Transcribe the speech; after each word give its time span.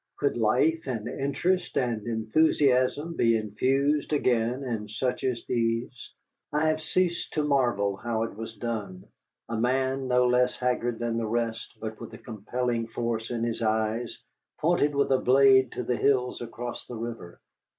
Could 0.17 0.35
life 0.35 0.87
and 0.87 1.07
interest 1.07 1.77
and 1.77 2.07
enthusiasm 2.07 3.15
be 3.15 3.37
infused 3.37 4.11
again 4.13 4.63
in 4.63 4.89
such 4.89 5.23
as 5.23 5.45
these? 5.45 5.91
I 6.51 6.69
have 6.69 6.81
ceased 6.81 7.33
to 7.33 7.43
marvel 7.43 7.97
how 7.97 8.23
it 8.23 8.35
was 8.35 8.57
done. 8.57 9.03
A 9.47 9.55
man 9.55 10.07
no 10.07 10.25
less 10.27 10.57
haggard 10.57 10.97
than 10.97 11.17
the 11.17 11.27
rest, 11.27 11.77
but 11.79 11.99
with 12.01 12.11
a 12.15 12.17
compelling 12.17 12.87
force 12.87 13.29
in 13.29 13.43
his 13.43 13.61
eyes, 13.61 14.17
pointed 14.59 14.95
with 14.95 15.11
a 15.11 15.19
blade 15.19 15.71
to 15.73 15.83
the 15.83 15.97
hills 15.97 16.41
across 16.41 16.87
the 16.87 16.95
river. 16.97 17.39